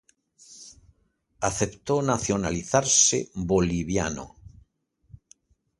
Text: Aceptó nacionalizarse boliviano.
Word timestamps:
Aceptó 1.41 2.01
nacionalizarse 2.01 3.29
boliviano. 3.35 4.35